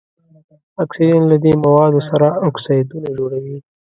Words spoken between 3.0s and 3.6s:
جوړوي.